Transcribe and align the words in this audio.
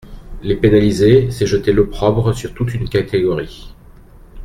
Les 0.41 0.55
pénaliser, 0.55 1.29
c’est 1.29 1.45
jeter 1.45 1.71
l’opprobre 1.73 2.33
sur 2.33 2.55
toute 2.55 2.73
une 2.73 2.89
catégorie. 2.89 3.75